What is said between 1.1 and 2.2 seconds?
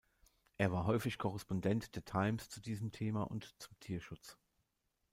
Korrespondent der